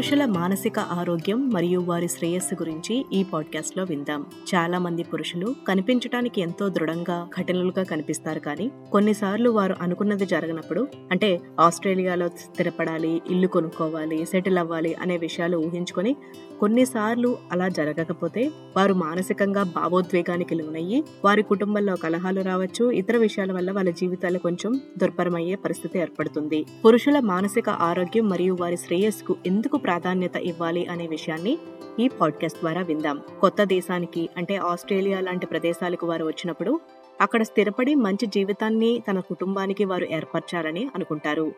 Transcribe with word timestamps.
పురుషుల 0.00 0.24
మానసిక 0.24 0.78
ఆరోగ్యం 0.78 1.50
మరియు 1.50 1.80
వారి 1.80 2.08
శ్రేయస్సు 2.08 2.54
గురించి 2.54 3.06
ఈ 3.12 3.22
పాడ్కాస్ట్లో 3.22 3.84
విందాం. 3.84 4.26
చాలా 4.54 4.78
మంది 4.78 5.02
పురుషులు 5.02 5.54
కనిపించడానికి 5.68 6.40
ఎంతో 6.40 6.68
దృఢంగా 6.68 7.28
కఠినలుగా 7.34 7.82
కనిపిస్తారు 7.82 8.40
కానీ 8.40 8.70
కొన్నిసార్లు 8.92 9.50
వారు 9.50 9.76
అనుకున్నది 9.80 10.26
జరగనప్పుడు 10.26 10.88
అంటే 11.10 11.40
ఆస్ట్రేలియాలో 11.60 12.28
స్థిరపడాలి 12.28 13.22
ఇల్లు 13.30 13.46
కొనుక్కోవాలి 13.46 14.26
సెటిల్ 14.26 14.58
అవ్వాలి 14.58 14.94
అనే 14.94 15.16
విషయాలు 15.16 15.56
ఊహించుకొని 15.56 16.16
కొన్నిసార్లు 16.60 17.38
అలా 17.52 17.68
జరగకపోతే 17.68 18.50
వారు 18.76 18.94
మానసికంగా 18.94 19.62
భావోద్వేగానికి 19.62 20.54
లోనయ్యి 20.54 21.04
వారి 21.24 21.42
కుటుంబంలో 21.42 21.96
కలహాలు 21.96 22.40
రావచ్చు 22.40 22.90
ఇతర 22.90 23.16
విషయాల 23.16 23.52
వల్ల 23.52 23.72
వాళ్ళ 23.72 23.90
జీవితాలు 23.90 24.38
కొంచెం 24.38 24.80
దుర్భరమయ్యే 24.98 25.54
పరిస్థితి 25.54 25.98
ఏర్పడుతుంది. 25.98 26.66
పురుషుల 26.84 27.20
మానసిక 27.20 27.68
ఆరోగ్యం 27.68 28.28
మరియు 28.28 28.56
వారి 28.60 28.76
శ్రేయస్కు 28.76 29.36
ఎందుకు 29.46 29.78
ప్రాధాన్యత 29.78 30.36
ఇవ్వాలి 30.36 30.86
అనే 30.86 31.06
విషయాన్ని 31.06 31.58
ఈ 32.00 32.08
పాడ్కాస్ట్ 32.08 32.60
ద్వారా 32.60 32.82
విందాం. 32.82 33.20
కొత్త 33.40 33.64
దేశానికి 33.64 34.28
అంటే 34.36 34.56
ఆస్ట్రేలియా 34.56 35.20
లాంటి 35.20 35.46
ప్రదేశాలకు 35.46 36.06
వారు 36.06 36.24
వచ్చినప్పుడు 36.24 36.80
అక్కడ 37.20 37.42
స్థిరపడి 37.42 37.94
మంచి 37.94 38.26
జీవితాన్ని 38.26 39.02
తన 39.10 39.20
కుటుంబానికి 39.20 39.84
వారు 39.84 40.04
ఏర్పరచాలని 40.04 40.90
అనుకుంటారు. 40.94 41.52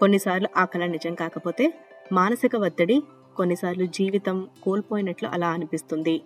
కొన్నిసార్లు 0.00 0.48
ఆ 0.56 0.64
కళ 0.64 0.86
నిజం 0.86 1.14
కాకపోతే 1.14 1.74
మానసిక 2.12 2.56
ఒత్తిడి 2.56 3.02
కొన్నిసార్లు 3.36 3.86
జీవితం 3.98 4.36
కోల్పోయినట్లు 4.62 5.28
అలా 5.28 5.48
అనిపిస్తుంది. 5.48 6.16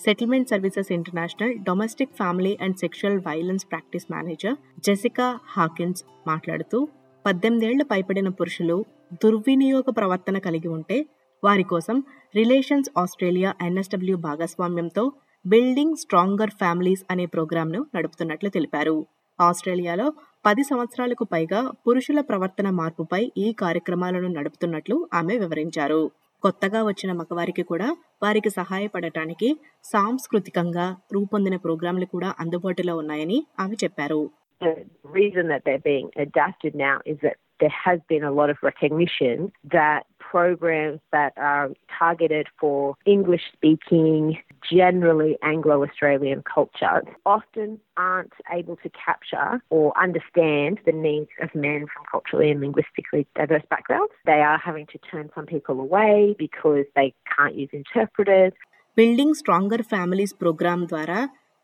Settlement 0.00 0.48
services 0.48 0.92
international 0.92 1.52
domestic 1.58 2.16
family 2.16 2.58
and 2.62 2.76
sexual 2.76 3.18
violence 3.26 3.66
practice 3.70 4.06
manager 4.12 4.56
Jessica 4.78 5.28
Hawkins 5.44 6.04
మాట్లాడుతూ 6.26 6.88
పద్దెనిమిదేళ్ళు 7.26 7.84
పైపడిన 7.84 8.28
పురుషులు 8.28 8.84
దుర్వినియోగ 9.24 9.90
ప్రవర్తన 9.90 10.38
కలిగి 10.38 10.68
ఉంటే 10.68 10.98
వారి 11.44 11.62
కోసం 11.62 11.96
రిలేషన్స్ 12.36 12.90
ఆస్ట్రేలియా 12.98 13.50
ఎన్ఎస్డబ్ల్యూ 13.62 14.16
భాగస్వామ్యంతో 14.16 15.04
బిల్డింగ్ 15.46 15.96
స్ట్రాంగర్ 15.96 16.50
ఫ్యామిలీస్ 16.50 17.04
అనే 17.10 17.26
ప్రోగ్రాంను 17.26 17.80
నడుపుతున్నట్లు 17.94 18.48
తెలిపారు. 18.48 18.96
ఆస్ట్రేలియాలో 19.40 20.06
పది 20.46 20.62
సంవత్సరాలకు 20.62 21.24
పైగా 21.24 21.60
పురుషుల 21.86 22.20
ప్రవర్తన 22.20 22.68
మార్పుపై 22.70 23.22
ఈ 23.38 23.48
కార్యక్రమాలను 23.52 24.28
నడుపుతున్నట్లు 24.28 24.96
ఆమె 25.14 25.34
వివరించారు. 25.38 26.02
కొత్తగా 26.44 26.80
వచ్చిన 26.82 27.10
మగవారికి 27.12 27.62
కూడా 27.62 27.88
వారికి 28.22 28.50
సహాయపడటానికి 28.50 29.48
సాంస్కృతికంగా 29.84 30.86
రూపొందిన 31.14 31.56
ప్రోగ్రాంలు 31.64 32.08
కూడా 32.14 32.30
అందుబాటులో 32.44 32.96
ఉన్నాయని 33.04 33.40
ఆమె 33.64 33.76
చెప్పారు 33.84 34.22
the 34.60 34.72
reason 35.14 35.44
that 35.48 35.62
they're 35.66 35.86
being 35.86 36.08
adapted 36.18 36.74
now 36.76 36.96
is 37.06 37.16
that 37.24 37.36
there 37.60 37.76
has 37.78 37.98
been 38.08 38.24
a 38.24 38.30
lot 38.30 38.50
of 38.50 38.58
recognition 38.62 39.34
that 39.68 40.04
programs 40.34 41.00
that 41.12 41.32
are 41.44 41.66
targeted 41.98 42.46
for 42.60 42.78
English 43.06 43.44
speaking, 43.52 44.22
generally 44.70 45.32
Anglo 45.44 45.76
Australian 45.86 46.40
culture 46.48 46.98
often 47.26 47.68
aren't 47.98 48.36
able 48.50 48.76
to 48.76 48.90
capture 48.98 49.48
or 49.70 49.86
understand 49.98 50.80
the 50.86 50.96
needs 51.00 51.34
of 51.40 51.50
men 51.58 51.80
from 51.92 52.02
culturally 52.12 52.50
and 52.50 52.60
linguistically 52.60 53.22
diverse 53.34 53.66
backgrounds. 53.68 54.14
They 54.26 54.40
are 54.42 54.60
having 54.60 54.86
to 54.86 54.98
turn 55.10 55.26
some 55.36 55.46
people 55.46 55.78
away 55.80 56.14
because 56.38 56.86
they 56.94 57.08
can't 57.34 57.56
use 57.56 57.74
interpreters. 57.74 58.54
Building 58.96 59.36
stronger 59.38 59.82
families 59.92 60.34
program 60.40 60.82
ద్వారా 60.90 61.16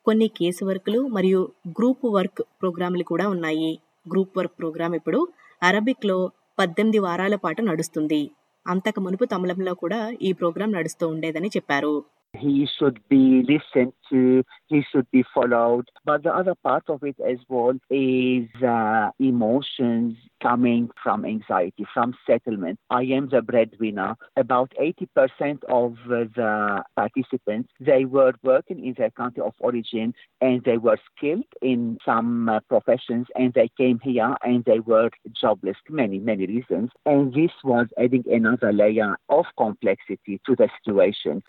కొన్ని 0.06 0.26
case 0.38 0.62
వర్క్లు 0.68 1.00
మరియు 1.16 1.40
group 1.78 2.04
work 2.14 2.40
ప్రోగ్రాంలు 2.60 3.04
కూడా 3.10 3.26
ఉన్నాయి 3.34 3.70
group 4.06 4.32
work 4.38 4.56
programme 4.60 4.92
ఇప్పుడు 4.98 5.20
అరబిక్లో 5.62 6.16
పద్దెనిమిది 6.58 7.00
వారాల 7.06 7.36
పాటు 7.44 7.60
నడుస్తుంది 7.68 8.20
అంతకు 8.70 9.00
మునుపు 9.00 9.26
తమిళంలో 9.26 9.74
కూడా 9.74 10.00
ఈ 10.22 10.32
ప్రోగ్రాం 10.32 10.70
నడుస్తూ 10.72 11.04
ఉండేదని 11.08 11.50
చెప్పారు. 11.56 11.94
He 12.38 12.68
should 12.78 13.00
be 13.08 13.42
listened 13.42 13.92
to, 14.10 14.44
he 14.66 14.82
should 14.90 15.10
be 15.10 15.24
followed. 15.34 15.88
But 16.04 16.22
the 16.22 16.34
other 16.34 16.54
part 16.54 16.84
of 16.88 17.02
it 17.02 17.16
as 17.20 17.38
well 17.48 17.74
is 17.90 18.48
uh, 18.62 19.10
emotions 19.18 20.16
coming 20.42 20.90
from 21.02 21.24
anxiety, 21.24 21.86
from 21.92 22.14
settlement. 22.26 22.78
I 22.88 23.02
am 23.02 23.28
the 23.28 23.42
breadwinner. 23.42 24.16
About 24.36 24.72
80% 24.80 25.64
of 25.68 25.96
the 26.08 26.82
participants, 26.96 27.70
they 27.78 28.04
were 28.04 28.32
working 28.42 28.84
in 28.84 28.94
their 28.96 29.10
country 29.10 29.42
of 29.42 29.54
origin 29.58 30.14
and 30.40 30.62
they 30.64 30.78
were 30.78 30.98
skilled 31.16 31.44
in 31.60 31.98
some 32.04 32.48
uh, 32.48 32.60
professions 32.68 33.26
and 33.34 33.52
they 33.54 33.70
came 33.76 34.00
here 34.02 34.34
and 34.42 34.64
they 34.64 34.80
were 34.80 35.10
jobless, 35.38 35.76
many, 35.88 36.18
many 36.18 36.46
reasons. 36.46 36.90
And 37.04 37.34
this 37.34 37.50
was 37.62 37.86
adding 37.98 38.24
another 38.30 38.72
layer 38.72 39.16
of 39.28 39.44
complexity 39.58 40.40
to 40.46 40.56
the 40.56 40.68
situation. 40.82 41.42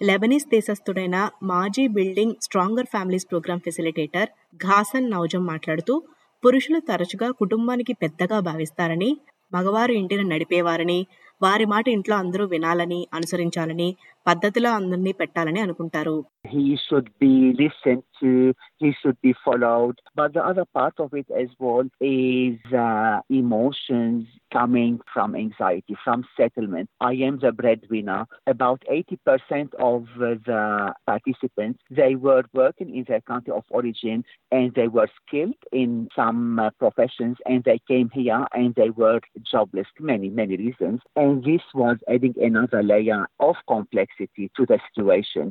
Lebanese 0.00 0.46
దేశస్థుడైన 0.48 1.16
మాజీ 1.42 1.82
building 1.88 2.36
stronger 2.42 2.86
families 2.86 3.26
program 3.26 3.58
facilitator 3.58 4.30
Ghassan 4.64 5.10
Nawzam 5.10 5.42
మాట్లాడుతూ 5.46 5.94
పురుషులు 6.42 6.78
తరచుగా 6.88 7.28
కుటుంబానికి 7.40 7.92
పెద్దగా 7.94 8.38
భావిస్తారని 8.40 9.10
మగవారు 9.52 9.92
ఇంటిని 9.92 10.24
నడిపేవారని 10.24 10.98
వారి 11.40 11.64
మాట 11.64 11.86
ఇంట్లో 11.88 12.14
అందరూ 12.16 12.44
వినాలని 12.46 13.00
అనుసరించాలని 13.14 13.88
పద్ధతిలో 14.27 14.69
అందరినీ 14.79 15.13
పెట్టాలని 15.21 15.61
అనుకుంటారు 15.65 16.15
he 16.47 16.77
should 16.87 17.09
be 17.19 17.53
listened 17.53 18.03
to, 18.21 18.53
he 18.77 18.93
should 19.01 19.19
be 19.21 19.33
followed. 19.43 19.99
But 20.15 20.33
the 20.33 20.45
other 20.45 20.65
part 20.65 20.95
of 20.99 21.13
it 21.13 21.27
as 21.31 21.49
well 21.59 21.83
is 21.99 22.57
uh, 22.73 23.19
emotions 23.29 24.27
coming 24.53 25.01
from 25.13 25.35
anxiety, 25.35 25.95
from 26.03 26.23
settlement. 26.37 26.89
I 27.01 27.13
am 27.13 27.39
the 27.39 27.51
breadwinner. 27.51 28.25
About 28.47 28.83
80% 28.89 29.73
of 29.91 30.03
uh, 30.15 30.35
the 30.45 30.93
participants, 31.05 31.79
they 31.89 32.15
were 32.15 32.43
working 32.53 32.95
in 32.95 33.03
their 33.07 33.21
country 33.21 33.51
of 33.51 33.65
origin 33.69 34.23
and 34.51 34.73
they 34.75 34.87
were 34.87 35.09
skilled 35.19 35.61
in 35.71 36.07
some 36.15 36.59
uh, 36.59 36.69
professions 36.83 37.37
and 37.45 37.63
they 37.63 37.79
came 37.87 38.09
here 38.13 38.45
and 38.53 38.73
they 38.75 38.91
were 38.91 39.19
jobless, 39.51 39.87
many, 39.99 40.29
many 40.29 40.55
reasons. 40.55 41.01
And 41.15 41.43
this 41.43 41.61
was 41.73 41.97
adding 42.07 42.35
another 42.39 42.81
layer 42.81 43.27
of 43.39 43.55
complexity 43.67 44.08
to 44.50 44.66
the 44.66 44.78
situation. 44.86 45.46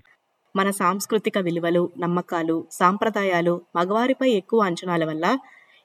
మన 0.55 0.69
సాంస్కృతిక 0.71 1.37
విలువలు 1.37 1.81
నమ్మకాలు 2.03 2.55
సాంప్రదాయాలు 2.79 3.53
మగవారిపై 3.77 4.29
ఎక్కువ 4.31 4.61
అంచనాల 4.61 5.03
వల్ల 5.05 5.25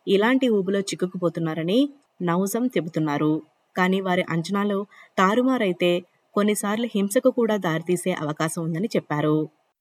ఇలాంటి 0.06 0.46
ఊబులో 0.48 0.80
చిక్కుకుపోతున్నారని 0.80 1.80
నౌజం 2.22 2.64
చెబుతున్నారు 2.66 3.32
కానీ 3.76 3.98
వారి 4.00 4.24
అంచనాలు 4.28 4.78
తారుమారైతే 5.18 5.92
కొన్నిసార్లు 6.36 6.88
హింసకు 6.94 7.30
కూడా 7.30 7.56
దారితీసే 7.66 8.14
అవకాశం 8.24 8.62
ఉందని 8.62 8.90
చెప్పారు 8.96 9.36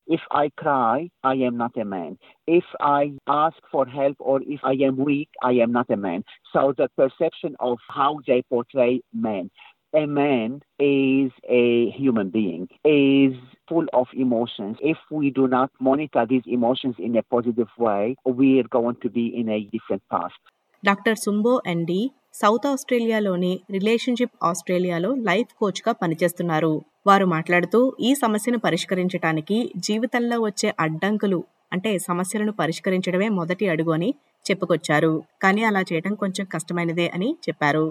If 0.08 0.24
I 0.34 0.50
cry, 0.52 0.98
I 1.24 1.36
am 1.40 1.56
not 1.56 1.78
a 1.78 1.86
man. 1.86 2.18
If 2.48 2.66
I 2.94 3.04
ask 3.36 3.60
for 3.72 3.86
help 3.90 4.18
or 4.22 4.42
if 4.46 4.62
I 4.64 4.74
am 4.84 4.98
weak, 4.98 5.30
I 5.42 5.54
am 5.66 5.72
not 5.72 5.90
a 5.90 5.98
man. 5.98 6.22
So 6.54 6.74
the 6.74 6.90
perception 6.98 7.56
of 7.60 7.78
how 7.90 8.20
they 8.28 8.42
portray 8.44 8.94
men. 9.14 9.46
A 9.94 10.08
man 10.08 10.62
is 10.80 11.32
a 11.48 11.92
human 11.92 12.30
being, 12.30 12.68
is 12.84 13.34
full 13.68 13.86
of 13.94 14.08
emotions. 14.16 14.78
If 14.84 14.98
we 15.12 15.30
do 15.32 15.48
not 15.48 15.70
monitor 15.80 16.26
these 16.26 16.48
emotions 16.48 16.96
in 17.00 17.16
a 17.16 17.24
positive 17.26 17.70
way, 17.78 18.16
we 18.28 18.60
are 18.60 18.70
going 18.70 18.98
to 18.98 19.10
be 19.10 19.26
in 19.36 19.50
a 19.50 19.60
different 19.68 20.04
path. 20.10 20.36
Doctor 20.84 21.18
Sumbo 21.18 21.52
Ndi 21.66 22.00
south 22.34 22.66
ఆస్ట్రేలియాలోని 22.68 23.52
relationship 23.72 24.34
ఆస్ట్రేలియాలో 24.44 25.12
life 25.28 25.52
కోచ్గా 25.60 25.92
పనిచేస్తున్నారు 26.02 26.72
వారు 27.08 27.26
మాట్లాడుతూ 27.28 27.80
ఈ 28.00 28.10
సమస్యను 28.16 28.60
పరిష్కరించడానికి 28.60 29.58
జీవితంలో 29.88 30.40
వచ్చే 30.42 30.72
అడ్డంకులు 30.86 31.40
అంటే 31.74 31.92
సమస్యలను 32.08 32.54
పరిష్కరించడమే 32.62 33.30
మొదటి 33.40 33.68
అడుగు 33.68 33.94
అని 33.98 34.10
చెప్పుకొచ్చారు 34.46 35.14
కానీ 35.46 35.64
అలా 35.70 35.84
చేయడం 35.92 36.16
కొంచెం 36.24 36.48
కష్టమైనదే 36.56 37.08
అని 37.18 37.30
చెప్పారు 37.48 37.86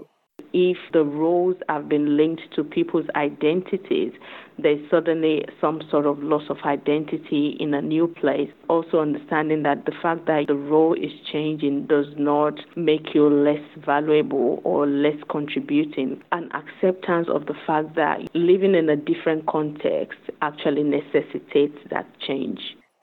if 0.53 0.77
the 0.93 1.03
roles 1.03 1.57
have 1.67 1.89
been 1.89 2.15
linked 2.15 2.43
to 2.55 2.63
people's 2.63 3.05
identities, 3.15 4.13
there's 4.57 4.79
suddenly 4.89 5.45
some 5.59 5.81
sort 5.91 6.05
of 6.05 6.23
loss 6.23 6.43
of 6.49 6.57
identity 6.65 7.57
in 7.59 7.73
a 7.73 7.81
new 7.81 8.07
place. 8.07 8.49
Also, 8.69 8.99
understanding 8.99 9.63
that 9.63 9.85
the 9.85 9.91
fact 10.01 10.25
that 10.27 10.45
the 10.47 10.55
role 10.55 10.93
is 10.93 11.11
changing 11.31 11.85
does 11.87 12.07
not 12.17 12.55
make 12.75 13.13
you 13.13 13.29
less 13.29 13.63
valuable 13.85 14.61
or 14.63 14.87
less 14.87 15.17
contributing. 15.29 16.21
An 16.31 16.49
acceptance 16.53 17.27
of 17.29 17.45
the 17.45 17.57
fact 17.67 17.95
that 17.95 18.21
living 18.33 18.73
in 18.75 18.89
a 18.89 18.95
different 18.95 19.45
context 19.47 20.19
actually 20.41 20.83
necessitates 20.97 21.77
that 21.93 22.07
change. 22.27 22.59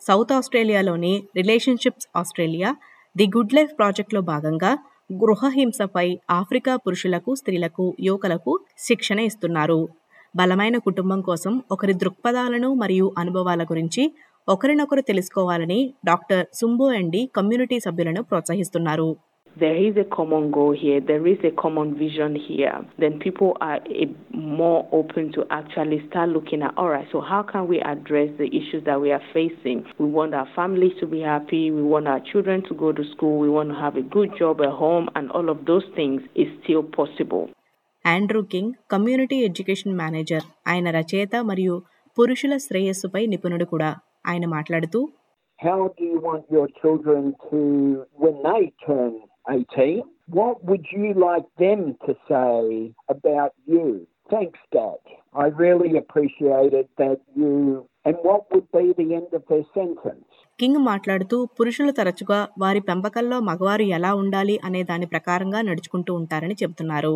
South 0.06 0.32
ఆస్ట్రేలియాలోని 0.38 1.12
relationships 1.36 2.06
Australia 2.20 2.70
the 3.16 3.26
good 3.36 3.54
life 3.58 3.72
ప్రాజెక్ట్లో 3.78 4.20
భాగంగా 4.32 4.72
గృహహింసపై 5.09 6.07
Africa 6.29 6.75
పురుషులకు 6.75 7.35
స్త్రీలకు 7.35 7.85
యువకులకు 7.99 8.59
శిక్షణ 8.77 9.19
ఇస్తున్నారు. 9.19 9.89
బలమైన 10.35 10.77
కుటుంబం 10.77 11.21
కోసం 11.21 11.63
ఒకరి 11.71 11.93
దృక్పథాలను 11.93 12.73
మరియు 12.73 13.13
అనుభవాల 13.17 13.63
గురించి 13.63 14.03
ఒకరినొకరు 14.47 15.01
తెలుసుకోవాలని 15.01 15.93
డాక్టర్ 16.05 16.45
సుంబో 16.53 16.85
అండి 16.99 17.29
కమ్యూనిటీ 17.35 17.79
సభ్యులను 17.79 18.23
ప్రోత్సహిస్తున్నారు. 18.23 19.09
there 19.58 19.76
is 19.76 19.96
a 19.96 20.04
common 20.04 20.50
goal 20.50 20.72
here, 20.74 21.00
there 21.00 21.24
is 21.26 21.38
a 21.44 21.52
common 21.52 21.96
vision 21.96 22.34
here, 22.34 22.76
then 22.98 23.20
people 23.20 23.56
are 23.60 23.76
a, 23.76 24.06
more 24.34 24.88
open 24.90 25.30
to 25.32 25.44
actually 25.50 26.02
start 26.08 26.28
looking 26.30 26.62
at, 26.62 26.72
all 26.76 26.88
right, 26.88 27.06
so 27.12 27.20
how 27.20 27.42
can 27.44 27.68
we 27.68 27.80
address 27.80 28.30
the 28.36 28.46
issues 28.48 28.82
that 28.84 29.00
we 29.00 29.12
are 29.12 29.22
facing? 29.32 29.84
We 29.98 30.06
want 30.06 30.34
our 30.34 30.48
families 30.56 30.94
to 31.00 31.06
be 31.06 31.20
happy, 31.20 31.70
we 31.70 31.82
want 31.82 32.08
our 32.08 32.20
children 32.32 32.64
to 32.68 32.74
go 32.74 32.90
to 32.92 33.04
school, 33.12 33.38
we 33.38 33.48
want 33.48 33.68
to 33.68 33.76
have 33.76 33.96
a 33.96 34.02
good 34.02 34.30
job 34.36 34.60
at 34.60 34.72
home, 34.72 35.08
and 35.14 35.30
all 35.30 35.48
of 35.48 35.64
those 35.66 35.84
things 35.98 36.20
is 36.44 36.48
still 36.62 36.82
possible. 37.00 37.44
Andrew 38.04 38.40
King 38.52 38.72
community 38.92 39.36
education 39.46 39.94
manager 40.00 40.44
ఆయన 40.70 40.88
రచయిత 40.96 41.34
మరియు 41.50 41.74
పురుషుల 42.16 42.54
శ్రేయస్సుపై 42.64 43.22
నిపుణుడు 43.34 43.68
కూడా 43.74 43.92
ఆయన 44.32 44.46
మాట్లాడుతూ 44.56 45.00
How 45.58 45.76
do 45.98 46.04
you 46.12 46.18
want 46.26 46.44
your 46.50 46.66
children 46.80 47.20
to, 47.44 47.58
when 48.22 48.36
they 48.46 48.62
turn 48.86 49.12
18, 49.45 50.03
what 50.29 50.63
would 50.63 50.85
you 50.91 51.13
like 51.19 51.47
them 51.57 51.95
to 52.05 52.15
say 52.23 52.59
about 53.09 53.53
you? 53.65 53.85
Thanks, 54.29 54.59
Dad. 54.71 54.99
I 55.35 55.47
really 55.57 55.97
appreciated 55.97 56.87
that 56.97 57.19
you. 57.35 57.53
And 58.05 58.15
what 58.21 58.41
would 58.51 58.67
be 58.71 58.93
the 58.93 59.07
end 59.15 59.31
of 59.33 59.43
their 59.49 59.65
sentence? 59.73 60.27
King 60.59 60.79
మాట్లాడుతూ 60.83 61.37
పురుషులు 61.57 61.91
తరచుగా 61.91 62.39
వారి 62.59 62.81
పెంపకంలో 62.81 63.37
మగవారు 63.39 63.85
ఎలా 63.97 64.11
ఉండాలి 64.15 64.55
అనే 64.63 64.81
దాని 64.83 65.05
ప్రకారంగా 65.05 65.59
నడుచుకుంటూ 65.61 66.13
ఉంటారని 66.13 66.55
చెబుతున్నారు 66.63 67.13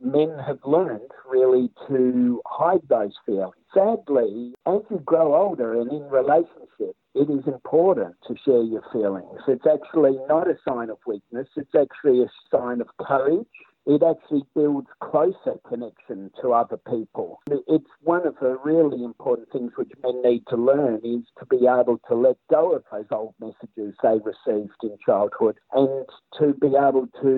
Men 0.00 0.38
have 0.46 0.58
learned 0.64 1.10
really 1.28 1.70
to 1.88 2.42
hide 2.46 2.82
those 2.88 3.14
feelings. 3.24 3.54
Sadly, 3.72 4.54
as 4.66 4.82
you 4.90 4.98
grow 5.04 5.34
older 5.34 5.80
and 5.80 5.90
in 5.90 6.08
relationships, 6.10 6.98
it 7.14 7.30
is 7.30 7.46
important 7.46 8.14
to 8.28 8.36
share 8.44 8.62
your 8.62 8.82
feelings. 8.92 9.40
It's 9.48 9.66
actually 9.66 10.18
not 10.28 10.48
a 10.48 10.58
sign 10.68 10.90
of 10.90 10.98
weakness, 11.06 11.48
it's 11.56 11.74
actually 11.74 12.22
a 12.22 12.30
sign 12.50 12.80
of 12.82 12.88
courage. 13.00 13.46
It 13.86 14.02
actually 14.02 14.44
builds 14.52 14.88
closer 15.00 15.54
connection 15.64 16.30
to 16.40 16.52
other 16.52 16.76
people. 16.76 17.28
It's 17.68 17.92
one 18.04 18.26
of 18.26 18.34
the 18.40 18.58
really 18.60 19.04
important 19.04 19.48
things 19.52 19.70
which 19.76 19.92
men 20.02 20.22
need 20.22 20.42
to 20.48 20.56
learn 20.60 20.96
is 21.06 21.22
to 21.38 21.46
be 21.46 21.60
able 21.70 21.98
to 22.08 22.14
let 22.16 22.36
go 22.50 22.72
of 22.72 22.82
those 22.90 23.06
old 23.12 23.34
messages 23.38 23.94
they 24.02 24.16
received 24.24 24.80
in 24.82 24.96
childhood 25.06 25.54
and 25.72 26.04
to 26.38 26.52
be 26.56 26.72
able 26.78 27.06
to 27.22 27.32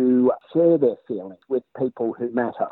share 0.50 0.78
their 0.78 0.98
feelings 1.06 1.42
with 1.48 1.64
people 1.78 2.10
who 2.18 2.28
matter. 2.34 2.70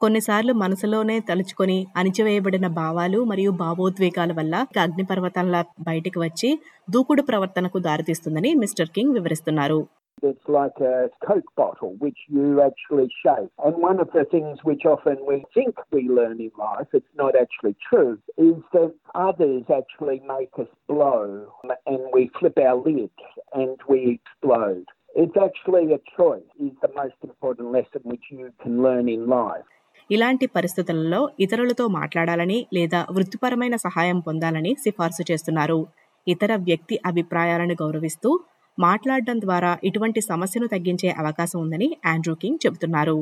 కొన్నిసార్లు 0.00 0.52
మనసులోనే 0.54 1.16
తలుచుకొని 1.26 1.76
అణిచివేయబడిన 2.00 2.68
భావాలు 2.78 3.18
మరియు 3.24 3.50
భావోద్వేగాల 3.60 4.32
వల్ల 4.32 4.54
అగ్నిపర్వతంలా 4.84 5.60
బయటికి 5.88 6.18
వచ్చి 6.18 6.48
దూకుడు 6.88 7.22
ప్రవర్తనకు 7.22 7.80
దారితీస్తుందని 7.86 8.50
మిస్టర్ 8.62 8.94
కింగ్ 8.96 9.14
వివరిస్తున్నారు 9.18 9.80
It's 10.22 10.46
like 10.48 10.78
a 10.80 11.08
Coke 11.26 11.50
bottle 11.56 11.96
which 11.98 12.18
you 12.28 12.62
actually 12.62 13.08
shake. 13.24 13.50
And 13.58 13.74
one 13.78 13.98
of 13.98 14.08
the 14.12 14.24
things 14.24 14.58
which 14.62 14.84
often 14.84 15.16
we 15.26 15.44
think 15.52 15.74
we 15.90 16.08
learn 16.08 16.40
in 16.40 16.52
life, 16.58 16.86
it's 16.92 17.14
not 17.16 17.34
actually 17.34 17.76
true, 17.88 18.18
is 18.38 18.58
that 18.72 18.92
others 19.16 19.64
actually 19.70 20.22
make 20.28 20.50
us 20.58 20.68
blow 20.88 21.48
and 21.86 22.00
we 22.12 22.30
flip 22.38 22.56
our 22.58 22.76
lid 22.76 23.10
and 23.52 23.76
we 23.88 24.20
explode. 24.20 24.84
It's 25.14 25.36
actually 25.36 25.92
a 25.92 26.00
choice, 26.16 26.48
is 26.58 26.72
the 26.80 26.92
most 26.96 27.18
important 27.22 27.72
lesson 27.72 28.00
which 28.04 28.26
you 28.30 28.50
can 28.62 28.82
learn 28.82 29.08
in 29.08 29.24
life. 29.40 29.68
ఇలాంటి 30.10 30.46
పరిస్థితులలో 30.56 31.20
ఇతరులతో 31.44 31.84
మాట్లాడాలని 31.98 32.56
లేదా 32.76 33.00
వృత్తిపరమైన 33.16 33.76
సహాయం 33.84 34.18
పొందాలని 34.20 34.72
సిఫార్సు 34.84 35.22
చేస్తున్నారు 35.30 35.78
ఇతర 36.26 36.52
వ్యక్తి 36.68 36.96
అభిప్రాయాలను 37.10 37.74
గౌరవిస్తూ 37.82 38.30
మాట్లాడడం 38.78 39.38
ద్వారా 39.40 39.72
ఇటువంటి 39.84 40.20
సమస్యను 40.22 40.68
తగ్గించే 40.68 41.10
అవకాశం 41.18 41.60
ఉందని 41.60 41.90
ఆండ్రూ 42.06 42.34
కింగ్ 42.36 42.64
చెబుతున్నారు 42.66 43.18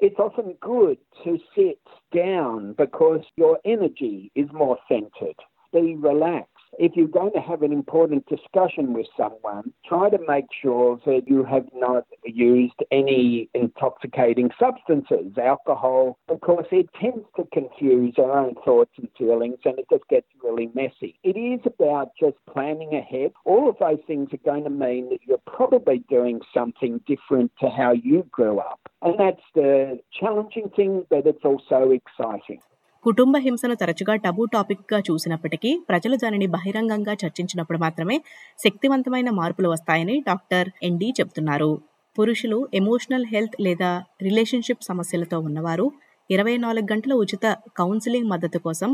It's 0.00 0.18
often 0.18 0.48
good 0.62 0.96
to 1.24 1.32
sit 1.54 1.80
down 2.12 2.56
because 2.74 3.22
your 3.36 3.52
energy 3.66 4.14
is 4.36 4.48
more 4.54 4.76
centered. 4.88 5.38
Be 5.72 5.84
relaxed. 6.02 6.53
If 6.78 6.92
you're 6.96 7.08
going 7.08 7.32
to 7.32 7.40
have 7.40 7.62
an 7.62 7.72
important 7.72 8.26
discussion 8.26 8.92
with 8.92 9.06
someone, 9.16 9.72
try 9.86 10.10
to 10.10 10.18
make 10.26 10.46
sure 10.60 11.00
that 11.06 11.22
you 11.26 11.44
have 11.44 11.66
not 11.74 12.04
used 12.24 12.74
any 12.90 13.48
intoxicating 13.54 14.50
substances, 14.58 15.36
alcohol, 15.38 16.18
because 16.28 16.64
it 16.70 16.88
tends 17.00 17.24
to 17.36 17.46
confuse 17.52 18.14
our 18.18 18.38
own 18.38 18.54
thoughts 18.64 18.92
and 18.96 19.08
feelings 19.16 19.58
and 19.64 19.78
it 19.78 19.86
just 19.90 20.06
gets 20.08 20.26
really 20.42 20.70
messy. 20.74 21.18
It 21.22 21.36
is 21.36 21.60
about 21.66 22.10
just 22.18 22.36
planning 22.52 22.94
ahead. 22.94 23.32
All 23.44 23.68
of 23.68 23.76
those 23.78 24.00
things 24.06 24.30
are 24.32 24.44
going 24.44 24.64
to 24.64 24.70
mean 24.70 25.10
that 25.10 25.20
you're 25.26 25.38
probably 25.46 26.04
doing 26.08 26.40
something 26.52 27.00
different 27.06 27.52
to 27.60 27.68
how 27.68 27.92
you 27.92 28.26
grew 28.30 28.58
up. 28.58 28.80
And 29.02 29.18
that's 29.18 29.42
the 29.54 30.00
challenging 30.18 30.70
thing, 30.70 31.04
but 31.10 31.26
it's 31.26 31.44
also 31.44 31.90
exciting. 31.90 32.60
కుటుంబ 33.04 33.36
హింసను 33.36 33.74
తరచుగా 33.74 34.14
taboo 34.24 34.42
టాపిక్గా 34.52 34.98
చూసినప్పటికీ 35.08 35.70
ప్రజలు 35.88 36.16
దానిని 36.16 36.46
బహిరంగంగా 36.54 37.14
చర్చించినప్పుడు 37.22 37.78
మాత్రమే 37.78 38.16
శక్తివంతమైన 38.58 39.30
మార్పులు 39.30 39.68
వస్తాయని 39.68 40.16
డాక్టర్ 40.28 40.68
ఎండి 40.82 41.08
చెబుతున్నారు. 41.18 41.70
పురుషులు 42.16 42.58
ఎమోషనల్ 42.80 43.26
హెల్త్ 43.32 43.56
లేదా 43.60 43.90
రిలేషన్షిప్ 44.22 44.82
సమస్యలతో 44.82 45.38
ఉన్నవారు 45.40 45.86
ఇరవై 46.30 46.56
నాలుగు 46.56 46.86
గంటల 46.92 47.12
ఉచిత 47.14 47.46
కౌన్సిలింగ్ 47.76 48.30
మద్దతు 48.30 48.58
కోసం 48.58 48.90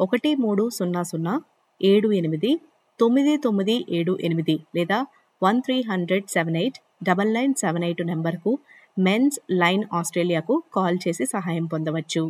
ఒకటి 0.00 0.30
మూడు 0.44 0.64
సున్నా 0.70 1.02
సున్నా 1.02 1.34
ఏడు 1.80 2.08
ఎనిమిది 2.12 2.52
తొమ్మిది 3.00 3.34
తొమ్మిది 3.36 3.76
ఏడు 3.90 4.14
ఎనిమిది 4.20 4.56
లేదా 4.76 4.98
one 5.42 5.60
three 5.62 5.76
hundred 5.90 6.26
seven 6.28 6.56
eight 6.56 6.78
double 7.02 7.32
nine 7.34 7.54
seven 7.54 7.84
eight 7.84 8.02
నెంబర్కు 8.06 8.52
మెన్స్ 8.98 9.38
లైన్ 9.62 9.84
ఆస్ట్రేలియాకు 9.92 10.56
కాల్ 10.74 10.98
చేసి 11.06 11.26
సహాయం 11.26 11.66
పొందవచ్చు. 11.66 12.24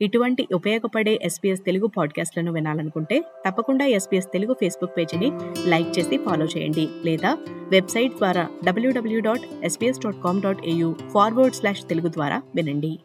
ఇటువంటి 0.00 0.48
ఉపయోగపడే 0.54 1.18
ఎస్పీఎస్ 1.22 1.60
తెలుగు 1.60 1.86
పాడ్కాస్ట్లను 1.86 2.52
వినాలనుకుంటే 2.52 3.24
తప్పకుండా 3.46 3.84
ఎస్పీఎస్ 3.84 4.32
తెలుగు 4.32 4.52
ఫేస్బుక్ 4.52 4.98
పేజీని 4.98 5.32
లైక్ 5.68 5.98
చేసి 5.98 6.16
ఫాలో 6.16 6.44
చేయండి 6.44 6.88
లేదా 7.04 7.38
వెబ్సైట్ 7.68 8.14
ద్వారా 8.16 8.48
WWW 8.64 9.20
dot 9.20 9.46
SBS 9.62 10.00
dot 10.00 10.22
com 10.24 10.42
dot 10.42 10.66
AU 10.66 10.96
forward 11.12 11.54
slash 11.54 11.84
Telugu 11.84 12.08
ద్వారా 12.08 12.42
వినండి. 12.54 13.00